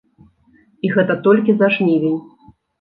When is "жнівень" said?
1.79-2.19